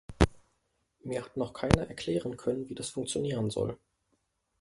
[1.03, 3.77] Mir hat noch keiner erklären können, wie das funktionieren soll.